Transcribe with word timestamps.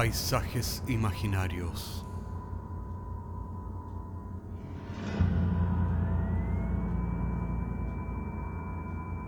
Paisajes 0.00 0.82
imaginarios. 0.88 2.06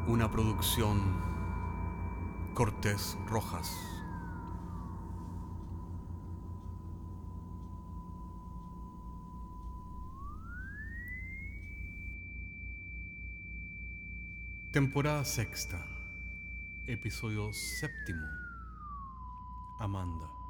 Una 0.07 0.30
producción 0.30 0.99
Cortés 2.55 3.19
Rojas. 3.27 3.77
Temporada 14.73 15.23
sexta, 15.27 15.85
episodio 16.87 17.52
séptimo. 17.52 18.27
Amanda. 19.79 20.41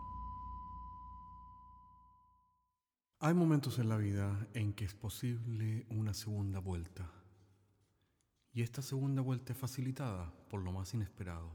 Hay 3.25 3.35
momentos 3.35 3.79
en 3.79 3.89
la 3.89 3.97
vida 3.97 4.49
en 4.53 4.73
que 4.73 4.85
es 4.85 4.95
posible 4.95 5.87
una 5.91 6.13
segunda 6.13 6.59
vuelta. 6.59 7.09
Y 8.53 8.63
esta 8.63 8.83
segunda 8.83 9.23
vuelta 9.23 9.53
es 9.53 9.59
facilitada 9.61 10.35
por 10.51 10.61
lo 10.61 10.73
más 10.73 10.93
inesperado. 10.93 11.55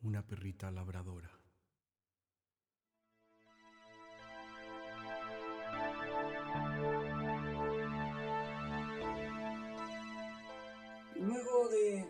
Una 0.00 0.26
perrita 0.26 0.70
labradora. 0.70 1.30
Luego 11.16 11.68
de 11.68 12.08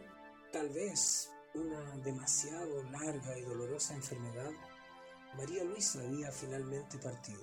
tal 0.52 0.68
vez 0.68 1.28
una 1.56 1.96
demasiado 2.04 2.84
larga 2.84 3.36
y 3.36 3.42
dolorosa 3.42 3.96
enfermedad, 3.96 4.52
María 5.36 5.64
Luisa 5.64 6.00
había 6.04 6.30
finalmente 6.30 6.98
partido, 6.98 7.42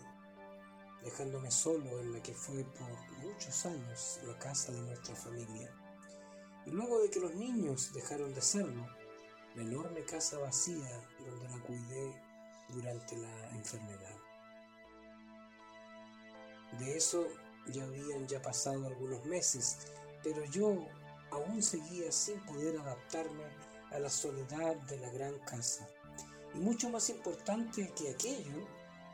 dejándome 1.08 1.50
solo 1.52 2.02
en 2.02 2.12
la 2.12 2.22
que 2.22 2.34
fue 2.34 2.66
por 2.66 2.90
muchos 3.24 3.66
años 3.66 4.20
la 4.28 4.38
casa 4.38 4.74
de 4.74 4.82
nuestra 4.82 5.16
familia. 5.16 5.74
Y 6.66 6.72
luego 6.72 7.00
de 7.00 7.10
que 7.10 7.22
los 7.22 7.34
niños 7.34 7.94
dejaron 7.94 8.34
de 8.34 8.42
serlo, 8.42 8.86
la 9.56 9.62
enorme 9.62 10.04
casa 10.04 10.38
vacía 10.38 11.02
donde 11.20 11.48
la 11.48 11.64
cuidé 11.64 12.22
durante 12.70 13.16
la 13.16 13.50
enfermedad. 13.52 14.18
De 16.78 16.98
eso 16.98 17.26
ya 17.68 17.86
habían 17.86 18.28
ya 18.28 18.42
pasado 18.42 18.86
algunos 18.88 19.24
meses, 19.26 19.78
pero 20.22 20.44
yo 20.46 20.86
aún 21.32 21.64
seguía 21.64 22.12
sin 22.12 22.40
poder 22.46 22.78
adaptarme 22.80 23.46
a 23.92 24.00
la 24.00 24.10
soledad 24.10 24.76
de 24.76 24.98
la 24.98 25.10
gran 25.12 25.40
casa. 25.40 25.88
Y 26.54 26.60
mucho 26.60 26.90
más 26.90 27.10
importante 27.10 27.94
que 27.94 28.10
aquello, 28.10 28.68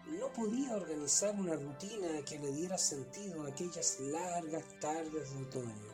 no 0.07 0.31
podía 0.33 0.75
organizar 0.75 1.33
una 1.35 1.55
rutina 1.55 2.23
que 2.25 2.39
le 2.39 2.51
diera 2.51 2.77
sentido 2.77 3.43
a 3.43 3.49
aquellas 3.49 3.99
largas 3.99 4.63
tardes 4.79 5.33
de 5.33 5.41
otoño. 5.43 5.93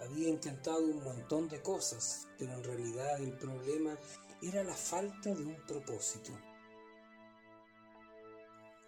Había 0.00 0.28
intentado 0.28 0.84
un 0.84 1.02
montón 1.02 1.48
de 1.48 1.62
cosas, 1.62 2.26
pero 2.38 2.52
en 2.54 2.64
realidad 2.64 3.20
el 3.20 3.32
problema 3.38 3.96
era 4.42 4.64
la 4.64 4.74
falta 4.74 5.32
de 5.32 5.44
un 5.44 5.56
propósito. 5.66 6.32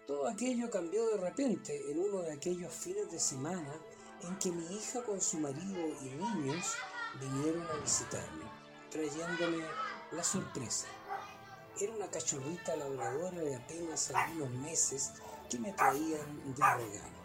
Todo 0.05 0.27
aquello 0.27 0.69
cambió 0.69 1.07
de 1.07 1.17
repente 1.17 1.89
en 1.89 1.99
uno 1.99 2.21
de 2.21 2.33
aquellos 2.33 2.73
fines 2.73 3.09
de 3.11 3.19
semana 3.19 3.73
en 4.21 4.37
que 4.37 4.51
mi 4.51 4.65
hija 4.75 5.01
con 5.03 5.21
su 5.21 5.39
marido 5.39 5.87
y 6.01 6.09
niños 6.09 6.75
vinieron 7.19 7.65
a 7.67 7.75
visitarme, 7.77 8.45
trayéndome 8.91 9.63
la 10.11 10.23
sorpresa. 10.23 10.87
Era 11.77 11.91
una 11.91 12.07
cachorrita 12.07 12.75
labradora 12.77 13.41
de 13.41 13.55
apenas 13.55 14.09
algunos 14.11 14.49
meses 14.49 15.11
que 15.49 15.59
me 15.59 15.73
traían 15.73 16.55
de 16.55 16.63
regalo. 16.63 17.15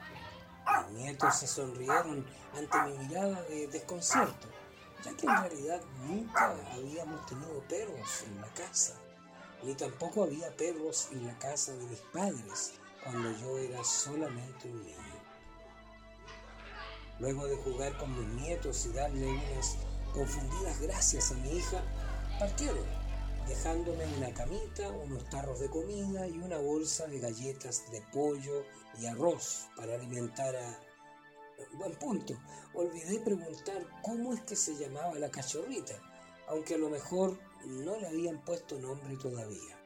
Mis 0.90 1.02
nietos 1.02 1.36
se 1.36 1.46
sonrieron 1.46 2.26
ante 2.56 2.82
mi 2.82 2.98
mirada 2.98 3.42
de 3.42 3.68
desconcierto, 3.68 4.48
ya 5.04 5.16
que 5.16 5.26
en 5.26 5.36
realidad 5.36 5.80
nunca 6.04 6.54
habíamos 6.72 7.24
tenido 7.26 7.60
perros 7.68 8.24
en 8.26 8.40
la 8.40 8.48
casa, 8.48 8.94
ni 9.62 9.74
tampoco 9.74 10.24
había 10.24 10.54
perros 10.56 11.08
en 11.12 11.28
la 11.28 11.38
casa 11.38 11.72
de 11.72 11.84
mis 11.84 12.00
padres 12.12 12.72
cuando 13.04 13.30
yo 13.38 13.56
era 13.56 13.84
solamente 13.84 14.68
un 14.68 14.84
niño. 14.84 15.20
Luego 17.20 17.46
de 17.46 17.56
jugar 17.56 17.96
con 17.98 18.18
mis 18.18 18.42
nietos 18.42 18.86
y 18.86 18.92
darle 18.94 19.28
unas 19.28 19.76
confundidas 20.12 20.80
gracias 20.80 21.30
a 21.30 21.34
mi 21.34 21.50
hija, 21.56 21.82
partieron, 22.38 22.99
dejándome 23.50 24.06
una 24.16 24.32
camita, 24.32 24.88
unos 24.90 25.28
tarros 25.28 25.58
de 25.58 25.68
comida 25.68 26.24
y 26.28 26.38
una 26.38 26.58
bolsa 26.58 27.08
de 27.08 27.18
galletas 27.18 27.90
de 27.90 28.00
pollo 28.12 28.64
y 28.96 29.06
arroz 29.06 29.68
para 29.76 29.96
alimentar 29.96 30.54
a... 30.54 30.80
Buen 31.72 31.94
punto, 31.96 32.34
olvidé 32.74 33.18
preguntar 33.20 33.86
cómo 34.02 34.32
es 34.32 34.40
que 34.42 34.54
se 34.54 34.76
llamaba 34.76 35.18
la 35.18 35.30
cachorrita, 35.30 35.94
aunque 36.48 36.76
a 36.76 36.78
lo 36.78 36.88
mejor 36.88 37.38
no 37.66 37.98
le 37.98 38.06
habían 38.06 38.42
puesto 38.44 38.78
nombre 38.78 39.16
todavía. 39.16 39.76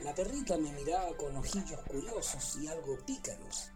La 0.00 0.14
perrita 0.14 0.58
me 0.58 0.72
miraba 0.72 1.16
con 1.16 1.34
ojillos 1.36 1.80
curiosos 1.82 2.58
y 2.60 2.66
algo 2.66 2.98
pícaros, 3.06 3.70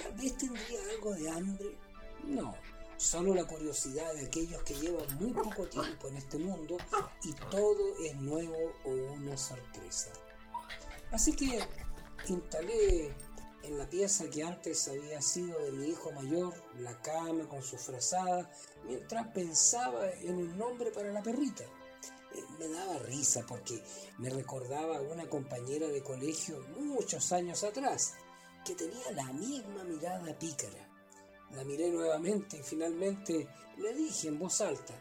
Tal 0.00 0.12
vez 0.12 0.36
tendría 0.36 0.80
algo 0.94 1.12
de 1.12 1.28
hambre. 1.28 1.76
No, 2.24 2.54
solo 2.98 3.34
la 3.34 3.46
curiosidad 3.46 4.12
de 4.14 4.26
aquellos 4.26 4.62
que 4.64 4.74
llevan 4.74 5.06
muy 5.18 5.32
poco 5.32 5.66
tiempo 5.68 6.08
en 6.08 6.16
este 6.16 6.36
mundo 6.36 6.76
y 7.22 7.32
todo 7.50 7.96
es 8.04 8.14
nuevo 8.16 8.74
o 8.84 8.90
una 8.90 9.36
sorpresa. 9.38 10.10
Así 11.12 11.34
que 11.34 11.60
instalé 12.26 13.14
en 13.62 13.78
la 13.78 13.88
pieza 13.88 14.28
que 14.28 14.42
antes 14.42 14.88
había 14.88 15.22
sido 15.22 15.58
de 15.60 15.72
mi 15.72 15.88
hijo 15.88 16.10
mayor 16.12 16.54
la 16.80 17.00
cama 17.00 17.48
con 17.48 17.62
su 17.62 17.78
frazada, 17.78 18.50
mientras 18.84 19.28
pensaba 19.28 20.10
en 20.10 20.36
un 20.36 20.58
nombre 20.58 20.90
para 20.90 21.12
la 21.12 21.22
perrita. 21.22 21.64
Eh, 22.34 22.44
me 22.58 22.68
daba 22.68 22.98
risa 22.98 23.44
porque 23.46 23.82
me 24.18 24.28
recordaba 24.28 24.98
a 24.98 25.02
una 25.02 25.28
compañera 25.28 25.86
de 25.86 26.02
colegio 26.02 26.60
muchos 26.78 27.32
años 27.32 27.62
atrás 27.64 28.14
que 28.64 28.74
tenía 28.74 29.12
la 29.12 29.32
misma 29.32 29.84
mirada 29.84 30.38
pícara. 30.38 30.87
La 31.52 31.64
miré 31.64 31.90
nuevamente 31.90 32.58
y 32.58 32.62
finalmente 32.62 33.48
le 33.78 33.94
dije 33.94 34.28
en 34.28 34.38
voz 34.38 34.60
alta, 34.60 34.94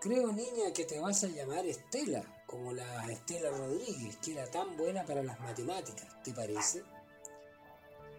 creo 0.00 0.32
niña 0.32 0.72
que 0.74 0.84
te 0.84 0.98
vas 0.98 1.24
a 1.24 1.28
llamar 1.28 1.64
Estela, 1.66 2.22
como 2.46 2.72
la 2.72 3.10
Estela 3.10 3.50
Rodríguez, 3.50 4.16
que 4.16 4.32
era 4.32 4.50
tan 4.50 4.76
buena 4.76 5.04
para 5.04 5.22
las 5.22 5.38
matemáticas, 5.40 6.22
¿te 6.22 6.32
parece? 6.32 6.82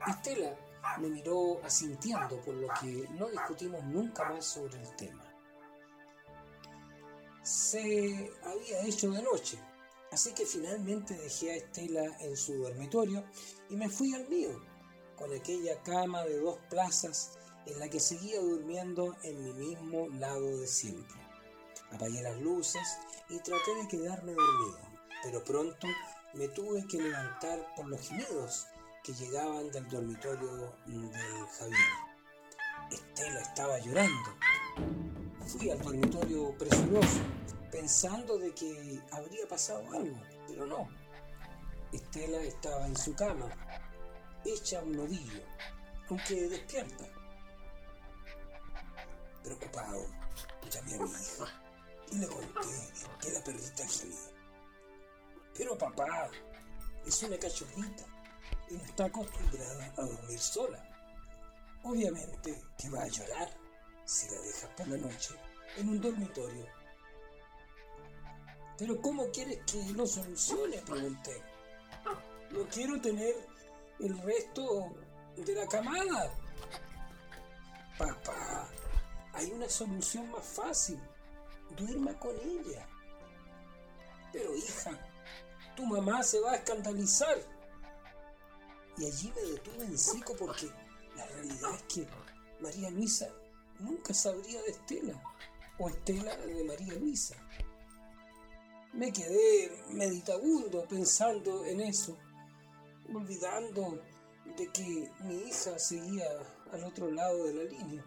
Estela 0.07 0.55
me 0.99 1.09
miró 1.09 1.63
asintiendo, 1.63 2.39
por 2.41 2.55
lo 2.55 2.67
que 2.79 3.07
no 3.17 3.29
discutimos 3.29 3.83
nunca 3.83 4.29
más 4.29 4.45
sobre 4.45 4.81
el 4.81 4.95
tema. 4.95 5.27
Se 7.43 8.31
había 8.43 8.83
hecho 8.85 9.11
de 9.11 9.21
noche 9.21 9.59
Así 10.11 10.33
que 10.33 10.45
finalmente 10.45 11.13
dejé 11.13 11.51
a 11.51 11.55
Estela 11.55 12.17
en 12.19 12.35
su 12.35 12.55
dormitorio 12.55 13.23
y 13.69 13.77
me 13.77 13.87
fui 13.89 14.13
al 14.13 14.27
mío, 14.27 14.61
con 15.21 15.31
aquella 15.33 15.79
cama 15.83 16.23
de 16.23 16.39
dos 16.39 16.57
plazas 16.67 17.37
en 17.67 17.77
la 17.77 17.87
que 17.87 17.99
seguía 17.99 18.41
durmiendo 18.41 19.15
en 19.21 19.43
mi 19.43 19.53
mismo 19.53 20.07
lado 20.17 20.57
de 20.57 20.65
siempre. 20.65 21.21
Apagué 21.91 22.23
las 22.23 22.41
luces 22.41 22.81
y 23.29 23.37
traté 23.37 23.75
de 23.75 23.87
quedarme 23.87 24.33
dormido, 24.33 24.79
pero 25.21 25.43
pronto 25.43 25.87
me 26.33 26.47
tuve 26.47 26.87
que 26.87 26.97
levantar 26.97 27.67
por 27.75 27.87
los 27.87 28.01
gemidos 28.01 28.65
que 29.03 29.13
llegaban 29.13 29.69
del 29.69 29.87
dormitorio 29.89 30.73
del 30.87 31.11
Javier. 31.59 31.79
Estela 32.89 33.41
estaba 33.41 33.77
llorando. 33.77 34.29
Fui 35.45 35.69
al 35.69 35.81
dormitorio 35.83 36.57
presuroso 36.57 37.19
pensando 37.71 38.39
de 38.39 38.55
que 38.55 38.99
habría 39.11 39.47
pasado 39.47 39.83
algo, 39.91 40.19
pero 40.47 40.65
no. 40.65 40.87
Estela 41.91 42.41
estaba 42.41 42.87
en 42.87 42.97
su 42.97 43.13
cama, 43.13 43.49
hecha 44.45 44.81
un 44.81 44.97
nodillo, 44.97 45.43
aunque 46.09 46.47
despierta. 46.47 47.05
Preocupado, 49.43 50.05
llamé 50.69 50.93
a 50.95 50.97
mi 50.99 51.11
hija 51.11 51.63
y 52.11 52.15
le 52.17 52.27
conté 52.27 52.69
que 53.21 53.31
la 53.31 53.43
perrita 53.43 53.87
gemía. 53.87 54.17
Pero 55.55 55.77
papá, 55.77 56.29
es 57.05 57.23
una 57.23 57.37
cachorrita 57.37 58.05
y 58.69 58.75
no 58.75 58.83
está 58.83 59.05
acostumbrada 59.05 59.93
a 59.97 60.01
dormir 60.01 60.39
sola. 60.39 60.83
Obviamente 61.83 62.61
que 62.77 62.89
va 62.89 63.03
a 63.03 63.07
llorar 63.07 63.49
si 64.05 64.29
la 64.29 64.39
dejas 64.41 64.69
por 64.77 64.87
la 64.87 64.97
noche 64.97 65.35
en 65.77 65.89
un 65.89 66.01
dormitorio 66.01 66.81
pero 68.81 68.99
¿cómo 68.99 69.29
quieres 69.29 69.59
que 69.71 69.93
lo 69.93 70.07
solucione? 70.07 70.79
Pregunté. 70.79 71.39
No 72.49 72.67
quiero 72.67 72.99
tener 72.99 73.35
el 74.01 74.17
resto 74.21 74.91
de 75.37 75.55
la 75.55 75.67
camada. 75.67 76.33
Papá, 77.97 78.69
hay 79.33 79.51
una 79.51 79.69
solución 79.69 80.29
más 80.31 80.45
fácil. 80.45 80.99
Duerma 81.77 82.17
con 82.19 82.35
ella. 82.41 82.87
Pero 84.33 84.55
hija, 84.55 84.91
tu 85.75 85.85
mamá 85.85 86.23
se 86.23 86.39
va 86.39 86.51
a 86.51 86.55
escandalizar. 86.55 87.37
Y 88.97 89.05
allí 89.05 89.31
me 89.35 89.41
detuve 89.41 89.85
en 89.85 89.97
seco 89.97 90.35
porque 90.37 90.69
la 91.15 91.25
realidad 91.27 91.75
es 91.75 91.83
que 91.83 92.07
María 92.59 92.89
Luisa 92.89 93.29
nunca 93.79 94.13
sabría 94.13 94.61
de 94.63 94.71
Estela 94.71 95.21
o 95.79 95.89
Estela 95.89 96.35
de 96.37 96.63
María 96.63 96.93
Luisa. 96.95 97.35
Me 98.93 99.11
quedé 99.11 99.83
meditabundo 99.91 100.85
pensando 100.85 101.65
en 101.65 101.79
eso, 101.81 102.17
olvidando 103.13 104.01
de 104.57 104.67
que 104.71 105.11
mi 105.23 105.35
hija 105.47 105.77
seguía 105.79 106.25
al 106.71 106.83
otro 106.83 107.11
lado 107.11 107.45
de 107.45 107.53
la 107.53 107.63
línea. 107.63 108.03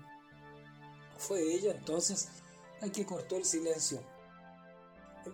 Fue 1.19 1.41
ella 1.41 1.73
entonces 1.73 2.29
la 2.81 2.91
que 2.91 3.06
cortó 3.06 3.37
el 3.37 3.44
silencio. 3.44 4.00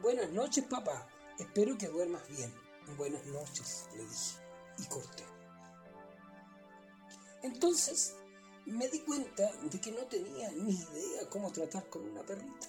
Buenas 0.03 0.31
noches, 0.31 0.65
papá. 0.65 1.09
Espero 1.39 1.77
que 1.77 1.89
duermas 1.89 2.27
bien. 2.29 2.53
Buenas 2.97 3.25
noches, 3.27 3.87
le 3.97 4.05
dije, 4.05 4.39
y 4.79 4.85
corté. 4.87 5.25
Entonces 7.43 8.15
me 8.67 8.89
di 8.89 9.01
cuenta 9.01 9.51
de 9.53 9.81
que 9.81 9.91
no 9.93 10.03
tenía 10.07 10.51
ni 10.53 10.73
idea 10.73 11.29
cómo 11.31 11.51
tratar 11.51 11.89
con 11.89 12.09
una 12.09 12.23
perrita. 12.23 12.69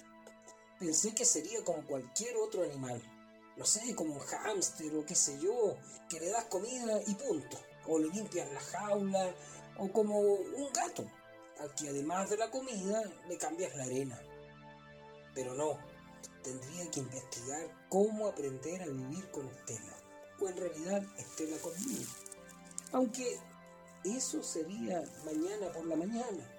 Pensé 0.78 1.14
que 1.14 1.24
sería 1.24 1.62
como 1.64 1.86
cualquier 1.86 2.36
otro 2.36 2.62
animal. 2.62 3.00
No 3.56 3.66
sé, 3.66 3.94
como 3.94 4.14
un 4.14 4.20
hámster 4.20 4.94
o 4.96 5.04
qué 5.04 5.14
sé 5.14 5.38
yo, 5.38 5.76
que 6.08 6.20
le 6.20 6.30
das 6.30 6.44
comida 6.44 7.00
y 7.06 7.14
punto. 7.14 7.58
O 7.86 7.98
le 7.98 8.08
limpias 8.08 8.50
la 8.52 8.60
jaula, 8.60 9.34
o 9.78 9.90
como 9.92 10.18
un 10.20 10.72
gato, 10.72 11.04
al 11.60 11.74
que 11.74 11.88
además 11.88 12.30
de 12.30 12.36
la 12.36 12.50
comida 12.50 13.02
le 13.28 13.36
cambias 13.38 13.74
la 13.76 13.84
arena. 13.84 14.20
Pero 15.34 15.54
no, 15.54 15.78
tendría 16.42 16.90
que 16.90 17.00
investigar 17.00 17.70
cómo 17.88 18.26
aprender 18.26 18.82
a 18.82 18.86
vivir 18.86 19.30
con 19.30 19.48
Estela, 19.48 19.96
o 20.40 20.48
en 20.48 20.56
realidad 20.56 21.02
Estela 21.18 21.56
conmigo. 21.58 22.10
Aunque 22.92 23.38
eso 24.04 24.42
sería 24.42 25.02
mañana 25.24 25.72
por 25.72 25.86
la 25.86 25.96
mañana, 25.96 26.50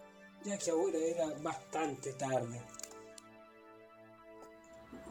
ya 0.43 0.57
que 0.57 0.71
ahora 0.71 0.97
era 0.97 1.27
bastante 1.39 2.13
tarde. 2.13 2.61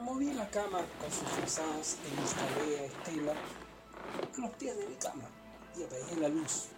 Moví 0.02 0.32
la 0.32 0.50
cama 0.50 0.84
con 1.00 1.12
sus 1.12 1.28
frazadas 1.28 1.96
e 2.04 2.20
instalé 2.20 2.78
a 2.80 2.84
Estela 2.86 3.32
a 3.32 4.40
los 4.40 4.50
pies 4.54 4.76
de 4.76 4.88
mi 4.88 4.96
cama 4.96 5.28
y 5.76 5.84
apagué 5.84 6.20
la 6.20 6.28
luz. 6.28 6.68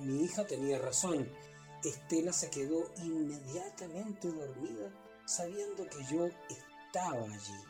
Mi 0.00 0.24
hija 0.24 0.44
tenía 0.44 0.80
razón. 0.80 1.28
Estela 1.84 2.32
se 2.32 2.50
quedó 2.50 2.90
inmediatamente 2.96 4.28
dormida 4.28 4.90
sabiendo 5.24 5.88
que 5.88 6.04
yo 6.10 6.26
estaba 6.26 7.22
allí. 7.22 7.64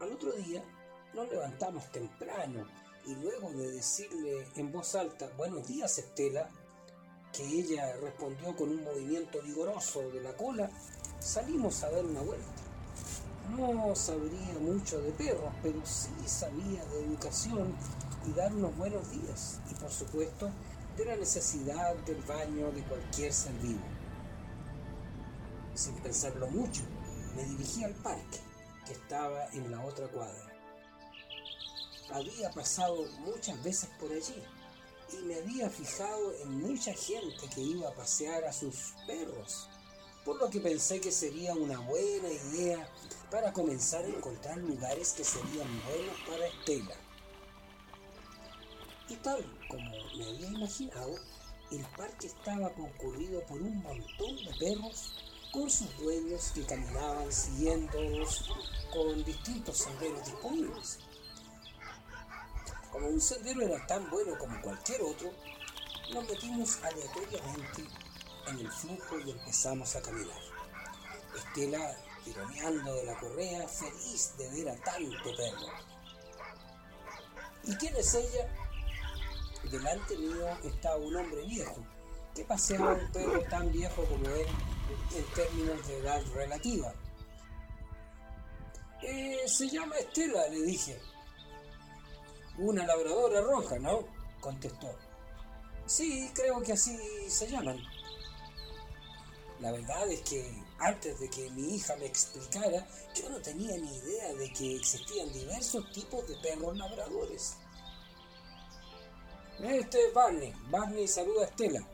Al 0.00 0.12
otro 0.12 0.32
día 0.32 0.64
nos 1.14 1.28
levantamos 1.30 1.90
temprano 1.92 2.66
y 3.06 3.14
luego 3.14 3.52
de 3.52 3.70
decirle 3.70 4.44
en 4.56 4.72
voz 4.72 4.96
alta, 4.96 5.30
buenos 5.36 5.68
días 5.68 5.98
Estela, 5.98 6.48
que 7.32 7.44
ella 7.44 7.96
respondió 7.96 8.56
con 8.56 8.70
un 8.70 8.82
movimiento 8.82 9.40
vigoroso 9.42 10.10
de 10.10 10.20
la 10.20 10.36
cola, 10.36 10.68
salimos 11.28 11.82
a 11.82 11.90
dar 11.90 12.06
una 12.06 12.22
vuelta. 12.22 12.46
No 13.50 13.94
sabría 13.94 14.58
mucho 14.60 14.98
de 15.02 15.10
perros, 15.12 15.52
pero 15.62 15.84
sí 15.84 16.10
sabía 16.26 16.82
de 16.86 17.04
educación 17.04 17.74
y 18.26 18.32
dar 18.32 18.54
unos 18.54 18.74
buenos 18.78 19.10
días. 19.10 19.60
Y 19.70 19.74
por 19.74 19.90
supuesto, 19.90 20.48
de 20.96 21.04
la 21.04 21.16
necesidad 21.16 21.94
del 22.06 22.22
baño 22.22 22.72
de 22.72 22.82
cualquier 22.84 23.32
ser 23.32 23.52
vivo. 23.54 23.84
Sin 25.74 25.94
pensarlo 25.96 26.46
mucho, 26.48 26.82
me 27.36 27.44
dirigí 27.44 27.84
al 27.84 27.94
parque, 27.94 28.40
que 28.86 28.94
estaba 28.94 29.48
en 29.52 29.70
la 29.70 29.84
otra 29.84 30.08
cuadra. 30.08 30.50
Había 32.10 32.50
pasado 32.52 33.04
muchas 33.20 33.62
veces 33.62 33.90
por 34.00 34.10
allí 34.10 34.42
y 35.12 35.24
me 35.26 35.34
había 35.34 35.68
fijado 35.68 36.32
en 36.42 36.62
mucha 36.62 36.94
gente 36.94 37.48
que 37.54 37.60
iba 37.60 37.90
a 37.90 37.94
pasear 37.94 38.44
a 38.44 38.52
sus 38.52 38.94
perros, 39.06 39.68
por 40.28 40.38
lo 40.38 40.50
que 40.50 40.60
pensé 40.60 41.00
que 41.00 41.10
sería 41.10 41.54
una 41.54 41.78
buena 41.78 42.28
idea 42.28 42.86
para 43.30 43.50
comenzar 43.50 44.04
a 44.04 44.08
encontrar 44.08 44.58
lugares 44.58 45.14
que 45.14 45.24
serían 45.24 45.66
buenos 45.86 46.16
para 46.28 46.46
Estela. 46.46 46.94
Y 49.08 49.16
tal 49.16 49.42
como 49.70 49.90
me 50.18 50.28
había 50.28 50.48
imaginado, 50.48 51.14
el 51.70 51.82
parque 51.96 52.26
estaba 52.26 52.70
concurrido 52.74 53.40
por 53.46 53.62
un 53.62 53.82
montón 53.82 54.36
de 54.36 54.54
perros 54.58 55.14
con 55.50 55.70
sus 55.70 55.96
dueños 55.96 56.52
que 56.54 56.66
caminaban 56.66 57.32
siguiéndolos 57.32 58.50
con 58.92 59.24
distintos 59.24 59.78
senderos 59.78 60.26
disponibles. 60.26 60.98
Como 62.92 63.08
un 63.08 63.20
sendero 63.22 63.62
era 63.62 63.86
tan 63.86 64.10
bueno 64.10 64.36
como 64.36 64.60
cualquier 64.60 65.00
otro, 65.00 65.32
nos 66.12 66.28
metimos 66.28 66.76
aleatoriamente 66.82 68.07
en 68.48 68.58
el 68.60 68.70
flujo 68.70 69.18
y 69.18 69.30
empezamos 69.30 69.94
a 69.96 70.02
caminar. 70.02 70.40
Estela 71.36 71.96
tironeando 72.24 72.94
de 72.94 73.04
la 73.04 73.18
correa, 73.18 73.66
feliz 73.68 74.34
de 74.38 74.50
ver 74.50 74.68
a 74.70 74.76
tanto 74.76 75.30
perro. 75.36 75.66
¿Y 77.64 77.74
quién 77.76 77.96
es 77.96 78.14
ella? 78.14 78.48
Delante 79.70 80.16
mío 80.16 80.48
estaba 80.64 80.96
un 80.96 81.16
hombre 81.16 81.44
viejo, 81.46 81.84
que 82.34 82.44
paseaba 82.44 82.94
un 82.94 83.12
perro 83.12 83.42
tan 83.44 83.70
viejo 83.70 84.04
como 84.04 84.26
él 84.28 84.46
en 85.14 85.24
términos 85.34 85.86
de 85.86 85.98
edad 85.98 86.22
relativa. 86.34 86.92
Eh, 89.02 89.42
se 89.46 89.68
llama 89.68 89.96
Estela, 89.96 90.48
le 90.48 90.62
dije. 90.62 91.00
Una 92.58 92.84
labradora 92.84 93.40
roja, 93.40 93.78
¿no? 93.78 94.18
contestó. 94.40 94.94
Sí, 95.86 96.30
creo 96.34 96.60
que 96.62 96.72
así 96.72 96.96
se 97.28 97.48
llaman. 97.48 97.78
La 99.60 99.72
verdad 99.72 100.08
es 100.08 100.20
que 100.20 100.62
antes 100.78 101.18
de 101.18 101.28
que 101.28 101.50
mi 101.50 101.74
hija 101.74 101.96
me 101.96 102.06
explicara, 102.06 102.86
yo 103.14 103.28
no 103.28 103.40
tenía 103.40 103.76
ni 103.76 103.96
idea 103.96 104.32
de 104.34 104.52
que 104.52 104.76
existían 104.76 105.32
diversos 105.32 105.90
tipos 105.92 106.26
de 106.28 106.36
perros 106.36 106.76
labradores. 106.76 107.56
Este 109.60 110.06
es 110.06 110.14
Barney. 110.14 110.54
Barney 110.70 111.08
saluda 111.08 111.42
a 111.42 111.46
Estela. 111.46 111.84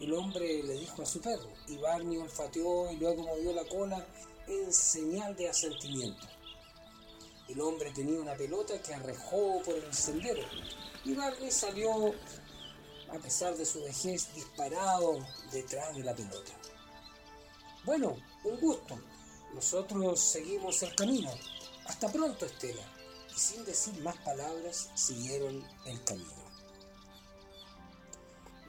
El 0.00 0.14
hombre 0.14 0.62
le 0.62 0.74
dijo 0.74 1.02
a 1.02 1.06
su 1.06 1.20
perro, 1.20 1.50
y 1.68 1.76
Barney 1.76 2.16
olfateó 2.16 2.90
y 2.90 2.96
luego 2.96 3.22
movió 3.22 3.52
la 3.52 3.64
cola 3.64 4.06
en 4.46 4.72
señal 4.72 5.36
de 5.36 5.50
asentimiento. 5.50 6.26
El 7.48 7.60
hombre 7.60 7.92
tenía 7.92 8.20
una 8.20 8.34
pelota 8.34 8.80
que 8.80 8.94
arrejó 8.94 9.62
por 9.62 9.74
el 9.74 9.92
sendero, 9.92 10.42
y 11.04 11.14
Barney 11.14 11.50
salió, 11.50 12.14
a 13.10 13.18
pesar 13.22 13.56
de 13.56 13.66
su 13.66 13.82
vejez, 13.84 14.32
disparado 14.34 15.18
detrás 15.52 15.94
de 15.94 16.02
la 16.02 16.14
pelota. 16.14 16.52
Bueno, 17.86 18.16
un 18.42 18.58
gusto. 18.58 18.98
Nosotros 19.54 20.18
seguimos 20.18 20.82
el 20.82 20.94
camino. 20.96 21.30
Hasta 21.86 22.10
pronto, 22.10 22.44
Estela. 22.44 22.82
Y 23.30 23.38
sin 23.38 23.64
decir 23.64 23.96
más 24.02 24.16
palabras, 24.18 24.90
siguieron 24.94 25.64
el 25.86 26.02
camino. 26.02 26.46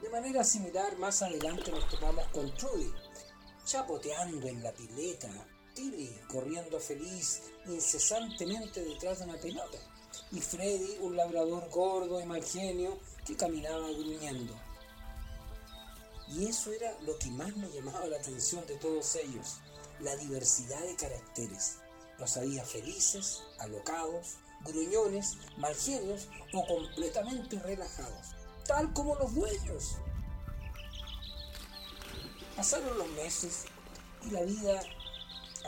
De 0.00 0.08
manera 0.08 0.44
similar, 0.44 0.96
más 0.98 1.20
adelante 1.22 1.72
nos 1.72 1.88
topamos 1.88 2.28
con 2.28 2.54
Trudy, 2.54 2.92
chapoteando 3.64 4.46
en 4.46 4.62
la 4.62 4.72
pileta, 4.72 5.28
Tilly 5.74 6.16
corriendo 6.30 6.78
feliz 6.78 7.42
incesantemente 7.66 8.84
detrás 8.84 9.18
de 9.18 9.24
una 9.24 9.38
pelota, 9.38 9.78
y 10.30 10.40
Freddy, 10.40 10.98
un 11.00 11.16
labrador 11.16 11.68
gordo 11.70 12.20
y 12.20 12.24
mal 12.24 12.44
genio, 12.44 13.00
que 13.26 13.36
caminaba 13.36 13.90
gruñendo. 13.90 14.54
Y 16.30 16.46
eso 16.46 16.72
era 16.72 16.96
lo 17.00 17.18
que 17.18 17.30
más 17.30 17.56
me 17.56 17.70
llamaba 17.70 18.06
la 18.06 18.16
atención 18.18 18.66
de 18.66 18.76
todos 18.76 19.16
ellos, 19.16 19.58
la 20.00 20.14
diversidad 20.16 20.80
de 20.82 20.96
caracteres. 20.96 21.76
Los 22.18 22.36
había 22.36 22.64
felices, 22.64 23.42
alocados, 23.58 24.36
gruñones, 24.64 25.36
malgenios 25.56 26.28
o 26.52 26.66
completamente 26.66 27.58
relajados 27.60 28.38
tal 28.68 28.92
como 28.92 29.16
los 29.16 29.34
dueños. 29.34 29.96
Pasaron 32.54 32.98
los 32.98 33.08
meses 33.08 33.64
y 34.26 34.30
la 34.30 34.42
vida 34.42 34.80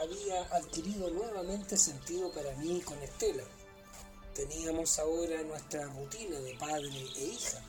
había 0.00 0.43
adquirido 0.55 1.11
nuevamente 1.11 1.76
sentido 1.76 2.31
para 2.31 2.55
mí 2.57 2.81
con 2.83 3.02
Estela. 3.02 3.43
Teníamos 4.35 4.99
ahora 4.99 5.43
nuestra 5.43 5.87
rutina 5.87 6.38
de 6.40 6.55
padre 6.55 7.07
e 7.17 7.25
hija. 7.25 7.62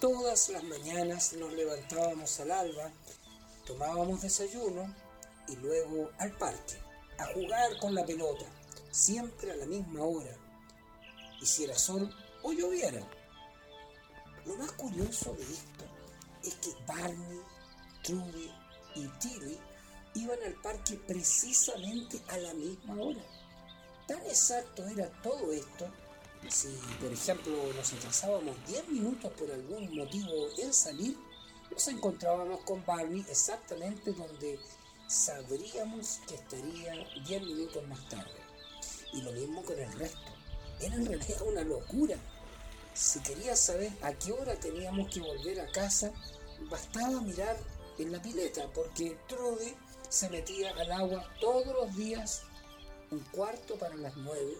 Todas 0.00 0.48
las 0.50 0.62
mañanas 0.62 1.32
nos 1.32 1.52
levantábamos 1.52 2.38
al 2.40 2.52
alba, 2.52 2.90
tomábamos 3.66 4.22
desayuno 4.22 4.94
y 5.48 5.56
luego 5.56 6.10
al 6.18 6.32
parque, 6.38 6.78
a 7.18 7.26
jugar 7.26 7.78
con 7.80 7.94
la 7.94 8.06
pelota, 8.06 8.44
siempre 8.90 9.50
a 9.50 9.56
la 9.56 9.66
misma 9.66 10.02
hora. 10.04 10.36
Hiciera 11.40 11.76
sol 11.76 12.14
o 12.42 12.52
lloviera. 12.52 13.00
Lo 14.46 14.56
más 14.56 14.72
curioso 14.72 15.34
de 15.34 15.42
esto 15.42 15.84
es 16.44 16.54
que 16.54 16.84
Barney, 16.86 17.40
Trudy 18.02 18.52
y 18.94 19.08
Tilly 19.18 19.58
iban 20.14 20.38
al 20.44 20.54
parque 20.54 20.94
precisamente 21.06 22.20
a 22.28 22.38
la 22.38 22.54
misma 22.54 22.94
hora. 22.94 23.22
Tan 24.06 24.20
exacto 24.26 24.86
era 24.86 25.10
todo 25.22 25.52
esto, 25.52 25.90
si 26.48 26.68
por 27.00 27.12
ejemplo 27.12 27.52
nos 27.74 27.92
atrasábamos 27.92 28.56
10 28.66 28.88
minutos 28.88 29.32
por 29.32 29.50
algún 29.50 29.94
motivo 29.94 30.32
en 30.58 30.72
salir, 30.72 31.16
nos 31.70 31.88
encontrábamos 31.88 32.60
con 32.60 32.84
Barney 32.86 33.24
exactamente 33.28 34.12
donde 34.12 34.58
sabríamos 35.06 36.20
que 36.26 36.34
estaría 36.36 36.94
10 37.26 37.42
minutos 37.42 37.86
más 37.86 38.08
tarde. 38.08 38.40
Y 39.12 39.22
lo 39.22 39.32
mismo 39.32 39.62
con 39.62 39.78
el 39.78 39.92
resto. 39.92 40.18
Era 40.80 40.94
en 40.94 41.06
realidad 41.06 41.42
una 41.42 41.62
locura. 41.62 42.16
Si 42.94 43.20
querías 43.20 43.58
saber 43.58 43.92
a 44.02 44.12
qué 44.12 44.32
hora 44.32 44.54
teníamos 44.58 45.10
que 45.12 45.20
volver 45.20 45.60
a 45.60 45.70
casa, 45.70 46.12
bastaba 46.70 47.20
mirar 47.20 47.56
en 47.98 48.12
la 48.12 48.20
pileta, 48.20 48.68
porque 48.74 49.16
Trudy 49.28 49.74
se 50.08 50.28
metía 50.30 50.70
al 50.76 50.92
agua 50.92 51.28
todos 51.40 51.66
los 51.66 51.96
días, 51.96 52.42
un 53.10 53.20
cuarto 53.20 53.76
para 53.76 53.96
las 53.96 54.16
nueve, 54.16 54.56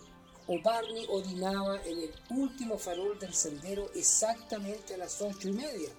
o 0.48 0.58
Barney 0.62 1.06
orinaba 1.10 1.80
en 1.84 1.98
el 1.98 2.14
último 2.30 2.78
farol 2.78 3.18
del 3.18 3.34
sendero 3.34 3.90
exactamente 3.94 4.94
a 4.94 4.96
las 4.98 5.20
ocho 5.20 5.48
y 5.48 5.52
media. 5.52 5.90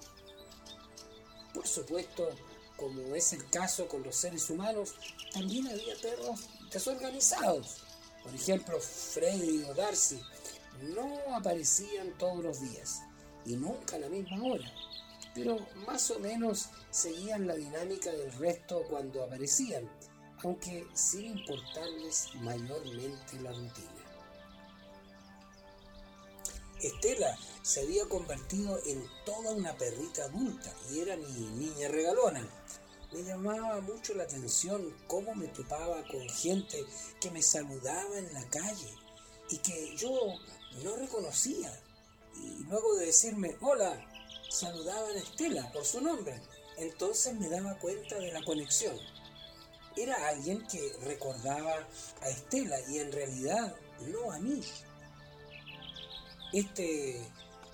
Por 1.54 1.66
supuesto, 1.66 2.28
como 2.76 3.14
es 3.14 3.32
el 3.32 3.48
caso 3.48 3.86
con 3.86 4.02
los 4.02 4.16
seres 4.16 4.50
humanos, 4.50 4.94
también 5.32 5.68
había 5.68 5.94
perros 6.02 6.48
desorganizados. 6.72 7.78
Por 8.24 8.34
ejemplo, 8.34 8.80
Freddy 8.80 9.62
o 9.64 9.74
Darcy 9.74 10.20
no 10.94 11.36
aparecían 11.36 12.16
todos 12.18 12.42
los 12.42 12.60
días 12.60 13.02
y 13.46 13.54
nunca 13.54 13.96
a 13.96 14.00
la 14.00 14.08
misma 14.08 14.42
hora, 14.42 14.72
pero 15.32 15.58
más 15.86 16.10
o 16.10 16.18
menos 16.18 16.70
seguían 16.90 17.46
la 17.46 17.54
dinámica 17.54 18.10
del 18.10 18.32
resto 18.32 18.82
cuando 18.90 19.22
aparecían, 19.22 19.88
aunque 20.42 20.86
sin 20.92 21.38
importarles 21.38 22.34
mayormente 22.40 23.40
la 23.40 23.52
rutina. 23.52 23.99
Estela 26.82 27.38
se 27.62 27.80
había 27.80 28.06
convertido 28.06 28.80
en 28.86 29.04
toda 29.24 29.52
una 29.52 29.76
perrita 29.76 30.24
adulta 30.24 30.74
y 30.90 31.00
era 31.00 31.16
mi 31.16 31.46
niña 31.56 31.88
regalona. 31.88 32.46
Me 33.12 33.22
llamaba 33.22 33.80
mucho 33.80 34.14
la 34.14 34.22
atención 34.22 34.94
cómo 35.08 35.34
me 35.34 35.48
topaba 35.48 36.02
con 36.06 36.28
gente 36.28 36.84
que 37.20 37.30
me 37.30 37.42
saludaba 37.42 38.18
en 38.18 38.32
la 38.32 38.48
calle 38.48 38.94
y 39.50 39.58
que 39.58 39.96
yo 39.96 40.12
no 40.84 40.96
reconocía. 40.96 41.72
Y 42.36 42.62
luego 42.64 42.94
de 42.96 43.06
decirme 43.06 43.56
hola, 43.60 44.06
saludaban 44.48 45.16
a 45.16 45.18
Estela 45.18 45.72
por 45.72 45.84
su 45.84 46.00
nombre. 46.00 46.40
Entonces 46.76 47.34
me 47.34 47.48
daba 47.48 47.78
cuenta 47.78 48.16
de 48.16 48.32
la 48.32 48.42
conexión. 48.44 48.96
Era 49.96 50.28
alguien 50.28 50.66
que 50.68 50.92
recordaba 51.02 51.88
a 52.22 52.28
Estela 52.28 52.80
y 52.88 52.98
en 52.98 53.12
realidad 53.12 53.74
no 54.06 54.30
a 54.30 54.38
mí. 54.38 54.62
Este 56.52 57.20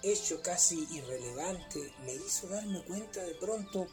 hecho 0.03 0.43
casi 0.43 0.87
irrelevante 0.91 1.93
me 2.05 2.15
hizo 2.15 2.47
darme 2.49 2.83
cuenta 2.83 3.25
de 3.25 3.35
pronto 3.35 3.87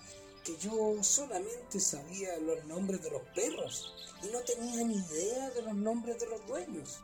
que 0.44 0.58
yo 0.58 1.02
solamente 1.02 1.80
sabía 1.80 2.38
los 2.40 2.66
nombres 2.66 3.02
de 3.02 3.12
los 3.12 3.22
perros 3.34 3.94
y 4.22 4.28
no 4.28 4.42
tenía 4.42 4.84
ni 4.84 4.96
idea 4.96 5.50
de 5.52 5.62
los 5.62 5.74
nombres 5.74 6.20
de 6.20 6.28
los 6.28 6.46
dueños. 6.48 7.00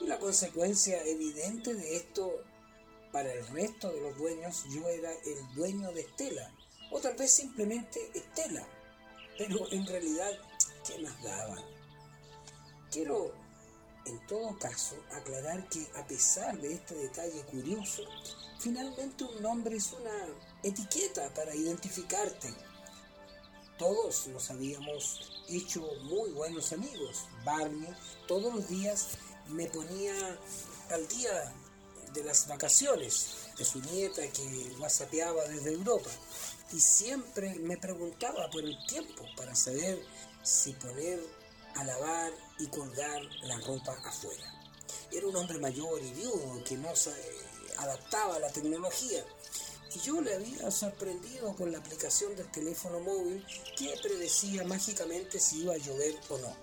Y 0.00 0.06
la 0.06 0.18
consecuencia 0.18 1.02
evidente 1.04 1.74
de 1.74 1.96
esto, 1.96 2.42
para 3.10 3.32
el 3.32 3.46
resto 3.48 3.90
de 3.90 4.00
los 4.00 4.16
dueños, 4.16 4.64
yo 4.72 4.88
era 4.88 5.12
el 5.12 5.54
dueño 5.54 5.92
de 5.92 6.02
Estela, 6.02 6.54
o 6.90 7.00
tal 7.00 7.16
vez 7.16 7.32
simplemente 7.32 8.10
Estela, 8.14 8.66
pero 9.36 9.70
en 9.70 9.86
realidad, 9.86 10.30
¿qué 10.86 10.98
más 11.00 11.22
daba? 11.22 11.56
Quiero 12.90 13.32
en 14.06 14.26
todo 14.26 14.58
caso, 14.58 14.96
aclarar 15.12 15.68
que 15.68 15.86
a 15.96 16.06
pesar 16.06 16.58
de 16.60 16.74
este 16.74 16.94
detalle 16.94 17.42
curioso, 17.42 18.02
finalmente 18.58 19.24
un 19.24 19.42
nombre 19.42 19.76
es 19.76 19.92
una 19.92 20.26
etiqueta 20.62 21.32
para 21.34 21.54
identificarte. 21.54 22.52
Todos 23.78 24.28
nos 24.28 24.50
habíamos 24.50 25.42
hecho 25.48 25.80
muy 26.02 26.30
buenos 26.30 26.72
amigos. 26.72 27.26
Barney 27.44 27.94
todos 28.26 28.54
los 28.54 28.68
días 28.68 29.08
me 29.48 29.66
ponía 29.66 30.14
al 30.90 31.08
día 31.08 31.52
de 32.12 32.24
las 32.24 32.46
vacaciones 32.46 33.36
de 33.56 33.64
su 33.64 33.80
nieta 33.80 34.22
que 34.28 34.76
whatsappeaba 34.78 35.44
desde 35.44 35.72
Europa 35.72 36.10
y 36.72 36.80
siempre 36.80 37.54
me 37.56 37.76
preguntaba 37.76 38.50
por 38.50 38.64
el 38.64 38.76
tiempo 38.86 39.24
para 39.36 39.54
saber 39.54 40.02
si 40.42 40.72
poner 40.74 41.20
a 41.76 41.84
lavar 41.84 42.32
y 42.58 42.66
colgar 42.68 43.22
la 43.42 43.58
ropa 43.60 43.92
afuera. 44.04 44.44
Era 45.10 45.26
un 45.26 45.36
hombre 45.36 45.58
mayor 45.58 46.02
y 46.02 46.12
viudo 46.12 46.62
que 46.64 46.76
no 46.76 46.94
se 46.96 47.12
adaptaba 47.78 48.36
a 48.36 48.40
la 48.40 48.50
tecnología 48.50 49.24
y 49.94 49.98
yo 50.00 50.20
le 50.20 50.34
había 50.34 50.70
sorprendido 50.70 51.54
con 51.54 51.70
la 51.70 51.78
aplicación 51.78 52.34
del 52.34 52.50
teléfono 52.50 53.00
móvil 53.00 53.44
que 53.76 53.94
predecía 54.02 54.64
mágicamente 54.64 55.38
si 55.38 55.62
iba 55.62 55.74
a 55.74 55.78
llover 55.78 56.18
o 56.30 56.38
no. 56.38 56.56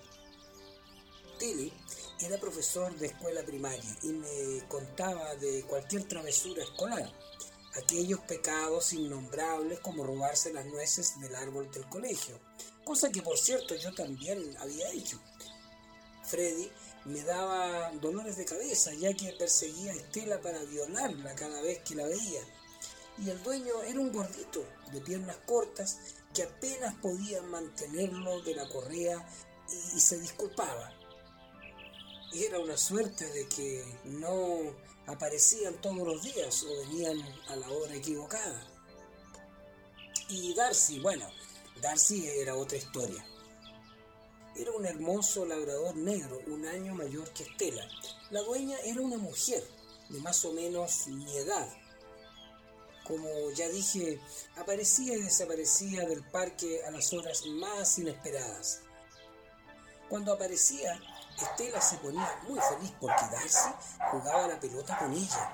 Tilly 1.37 1.71
era 2.21 2.39
profesor 2.39 2.93
de 2.97 3.07
escuela 3.07 3.43
primaria 3.43 3.97
y 4.03 4.07
me 4.07 4.67
contaba 4.67 5.35
de 5.35 5.63
cualquier 5.63 6.03
travesura 6.05 6.63
escolar, 6.63 7.09
aquellos 7.75 8.19
pecados 8.21 8.93
innombrables 8.93 9.79
como 9.79 10.05
robarse 10.05 10.51
las 10.51 10.65
nueces 10.65 11.19
del 11.21 11.35
árbol 11.35 11.71
del 11.71 11.87
colegio, 11.87 12.39
cosa 12.89 13.11
que 13.11 13.21
por 13.21 13.37
cierto 13.37 13.75
yo 13.75 13.93
también 13.93 14.57
había 14.57 14.91
hecho. 14.91 15.19
Freddy 16.23 16.71
me 17.05 17.21
daba 17.21 17.91
dolores 18.01 18.35
de 18.35 18.45
cabeza 18.45 18.91
ya 18.95 19.13
que 19.13 19.31
perseguía 19.33 19.91
a 19.91 19.95
Estela 19.95 20.41
para 20.41 20.63
violarla 20.63 21.35
cada 21.35 21.61
vez 21.61 21.83
que 21.83 21.93
la 21.93 22.07
veía. 22.07 22.41
Y 23.19 23.29
el 23.29 23.43
dueño 23.43 23.83
era 23.83 23.99
un 23.99 24.11
gordito 24.11 24.65
de 24.91 25.01
piernas 25.01 25.37
cortas 25.45 25.99
que 26.33 26.41
apenas 26.41 26.95
podía 26.95 27.43
mantenerlo 27.43 28.41
de 28.41 28.55
la 28.55 28.67
correa 28.67 29.23
y, 29.95 29.99
se 29.99 30.19
disculpaba. 30.19 30.91
Era 32.33 32.57
una 32.57 32.75
suerte 32.75 33.31
de 33.31 33.47
que 33.49 33.85
no 34.05 34.75
aparecían 35.05 35.79
todos 35.79 36.07
los 36.07 36.23
días 36.23 36.63
o 36.63 36.75
venían 36.87 37.21
a 37.49 37.55
la 37.55 37.69
hora 37.69 37.93
equivocada. 37.93 38.67
Y 40.27 40.55
Darcy, 40.55 40.99
bueno, 40.99 41.29
Darcy 41.81 42.27
era 42.27 42.55
otra 42.55 42.77
historia. 42.77 43.25
Era 44.55 44.71
un 44.71 44.85
hermoso 44.85 45.45
labrador 45.45 45.95
negro, 45.95 46.41
un 46.47 46.65
año 46.65 46.93
mayor 46.93 47.29
que 47.31 47.43
Estela. 47.43 47.87
La 48.31 48.41
dueña 48.41 48.77
era 48.83 49.01
una 49.01 49.17
mujer 49.17 49.63
de 50.09 50.19
más 50.19 50.43
o 50.43 50.51
menos 50.51 51.07
mi 51.07 51.37
edad. 51.37 51.67
Como 53.05 53.27
ya 53.51 53.69
dije, 53.69 54.19
aparecía 54.57 55.15
y 55.15 55.21
desaparecía 55.21 56.05
del 56.05 56.23
parque 56.23 56.83
a 56.85 56.91
las 56.91 57.13
horas 57.13 57.45
más 57.45 57.97
inesperadas. 57.97 58.81
Cuando 60.09 60.33
aparecía, 60.33 60.99
Estela 61.37 61.79
se 61.79 61.97
ponía 61.97 62.39
muy 62.47 62.59
feliz 62.59 62.91
porque 62.99 63.23
Darcy 63.31 63.69
jugaba 64.11 64.47
la 64.47 64.59
pelota 64.59 64.97
con 64.97 65.13
ella. 65.13 65.53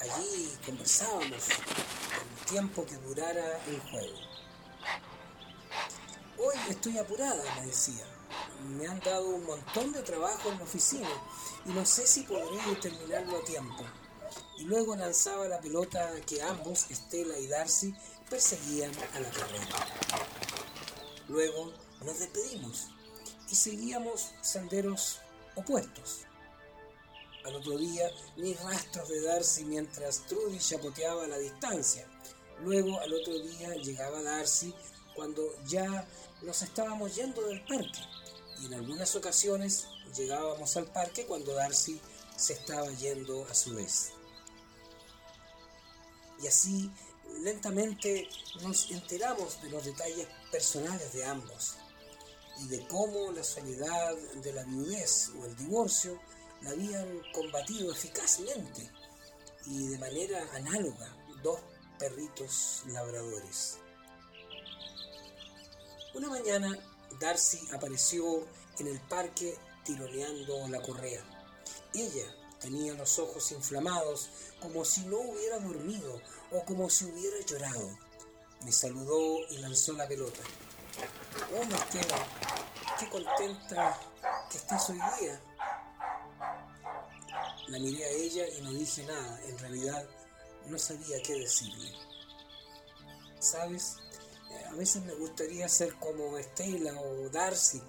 Allí 0.00 0.56
conversábamos 0.64 1.48
el 1.48 2.46
tiempo 2.46 2.86
que 2.86 2.96
durara 2.96 3.60
el 3.66 3.80
juego. 3.90 4.37
Hoy 6.40 6.54
estoy 6.70 6.96
apurada, 6.98 7.42
me 7.56 7.66
decía. 7.66 8.06
Me 8.68 8.86
han 8.86 9.00
dado 9.00 9.28
un 9.28 9.44
montón 9.44 9.92
de 9.92 10.02
trabajo 10.02 10.50
en 10.50 10.58
la 10.58 10.64
oficina 10.64 11.08
y 11.66 11.70
no 11.70 11.84
sé 11.84 12.06
si 12.06 12.22
podré 12.22 12.60
terminarlo 12.80 13.38
a 13.38 13.44
tiempo. 13.44 13.84
Y 14.58 14.64
luego 14.64 14.94
lanzaba 14.94 15.48
la 15.48 15.60
pelota 15.60 16.12
que 16.26 16.40
ambos, 16.42 16.88
Estela 16.90 17.36
y 17.38 17.48
Darcy, 17.48 17.92
perseguían 18.30 18.92
a 19.14 19.20
la 19.20 19.30
carrera. 19.30 19.66
Luego 21.28 21.72
nos 22.04 22.18
despedimos 22.20 22.88
y 23.50 23.56
seguíamos 23.56 24.30
senderos 24.40 25.18
opuestos. 25.56 26.20
Al 27.44 27.56
otro 27.56 27.76
día, 27.78 28.10
ni 28.36 28.54
rastros 28.54 29.08
de 29.08 29.22
Darcy 29.22 29.64
mientras 29.64 30.26
Trudy 30.26 30.58
chapoteaba 30.58 31.24
a 31.24 31.28
la 31.28 31.38
distancia. 31.38 32.06
Luego, 32.60 33.00
al 33.00 33.12
otro 33.12 33.38
día, 33.40 33.74
llegaba 33.76 34.22
Darcy 34.22 34.74
cuando 35.18 35.52
ya 35.66 36.06
nos 36.42 36.62
estábamos 36.62 37.16
yendo 37.16 37.42
del 37.48 37.60
parque 37.64 37.98
y 38.60 38.66
en 38.66 38.74
algunas 38.74 39.16
ocasiones 39.16 39.88
llegábamos 40.16 40.76
al 40.76 40.86
parque 40.86 41.26
cuando 41.26 41.54
Darcy 41.54 42.00
se 42.36 42.52
estaba 42.52 42.88
yendo 42.92 43.44
a 43.50 43.52
su 43.52 43.74
vez. 43.74 44.12
Y 46.40 46.46
así 46.46 46.88
lentamente 47.42 48.28
nos 48.62 48.92
enteramos 48.92 49.60
de 49.60 49.70
los 49.70 49.84
detalles 49.86 50.28
personales 50.52 51.12
de 51.12 51.24
ambos 51.24 51.74
y 52.60 52.68
de 52.68 52.86
cómo 52.86 53.32
la 53.32 53.42
soledad 53.42 54.14
de 54.16 54.52
la 54.52 54.62
viudez 54.62 55.32
o 55.40 55.46
el 55.46 55.56
divorcio 55.56 56.16
la 56.62 56.70
habían 56.70 57.22
combatido 57.34 57.90
eficazmente 57.90 58.88
y 59.66 59.88
de 59.88 59.98
manera 59.98 60.48
análoga 60.54 61.12
dos 61.42 61.58
perritos 61.98 62.82
labradores. 62.86 63.78
Una 66.18 66.30
mañana, 66.30 66.76
Darcy 67.20 67.68
apareció 67.72 68.44
en 68.80 68.88
el 68.88 68.98
parque 69.02 69.56
tironeando 69.84 70.66
la 70.66 70.82
correa. 70.82 71.22
Ella 71.94 72.24
tenía 72.60 72.92
los 72.94 73.20
ojos 73.20 73.52
inflamados, 73.52 74.28
como 74.60 74.84
si 74.84 75.02
no 75.02 75.16
hubiera 75.16 75.60
dormido 75.60 76.20
o 76.50 76.64
como 76.64 76.90
si 76.90 77.04
hubiera 77.04 77.38
llorado. 77.46 77.96
Me 78.64 78.72
saludó 78.72 79.46
y 79.48 79.58
lanzó 79.58 79.92
la 79.92 80.08
pelota. 80.08 80.40
Hola 81.52 81.76
Esteban, 81.76 82.26
qué 82.98 83.08
contenta 83.10 84.00
que 84.50 84.58
estés 84.58 84.90
hoy 84.90 85.00
día. 85.20 85.40
La 87.68 87.78
miré 87.78 88.04
a 88.04 88.10
ella 88.10 88.44
y 88.58 88.62
no 88.62 88.72
dije 88.72 89.04
nada. 89.06 89.40
En 89.44 89.56
realidad 89.60 90.04
no 90.66 90.78
sabía 90.80 91.22
qué 91.22 91.34
decirle. 91.34 91.92
¿Sabes? 93.38 93.98
Eh, 94.50 94.64
a 94.70 94.74
veces 94.74 95.02
me 95.04 95.14
gustaría 95.14 95.68
ser 95.68 95.94
como 95.94 96.38
Estela 96.38 96.98
o 97.00 97.28
Darcy. 97.30 97.82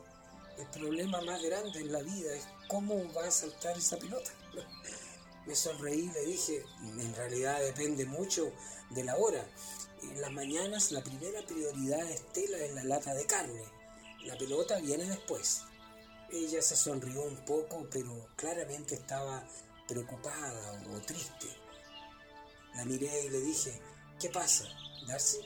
El 0.58 0.68
problema 0.68 1.22
más 1.22 1.42
grande 1.42 1.80
en 1.80 1.92
la 1.92 2.02
vida 2.02 2.34
es 2.34 2.46
cómo 2.68 3.12
va 3.14 3.26
a 3.28 3.32
saltar 3.32 3.78
esa 3.78 3.98
pelota. 3.98 4.32
Me 5.46 5.56
sonreí 5.56 6.02
y 6.02 6.12
le 6.12 6.26
dije, 6.26 6.64
en 6.82 7.16
realidad 7.16 7.60
depende 7.62 8.06
mucho 8.06 8.52
de 8.92 9.04
la 9.04 9.16
hora. 9.16 9.44
En 10.04 10.22
las 10.22 10.32
mañanas 10.32 10.92
la 10.92 11.04
primera 11.04 11.42
prioridad 11.46 12.04
de 12.06 12.14
Estela 12.14 12.58
es 12.58 12.74
la 12.74 12.84
lata 12.84 13.14
de 13.14 13.26
carne. 13.26 13.64
La 14.26 14.38
pelota 14.38 14.80
viene 14.80 15.06
después. 15.06 15.62
Ella 16.32 16.62
se 16.62 16.76
sonrió 16.76 17.24
un 17.24 17.38
poco, 17.46 17.88
pero 17.90 18.28
claramente 18.36 18.96
estaba 18.96 19.44
preocupada 19.88 20.84
o 20.94 21.00
triste. 21.00 21.48
La 22.76 22.86
miré 22.86 23.26
y 23.26 23.30
le 23.30 23.40
dije, 23.40 23.82
¿qué 24.20 24.30
pasa, 24.30 24.66
Darcy? 25.08 25.40